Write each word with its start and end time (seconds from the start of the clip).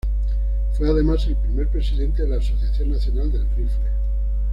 Fue 0.73 0.89
además 0.89 1.27
el 1.27 1.35
primer 1.35 1.67
presidente 1.69 2.23
de 2.23 2.29
la 2.29 2.37
Asociación 2.37 2.89
Nacional 2.89 3.31
del 3.31 3.47
Rifle. 3.55 3.91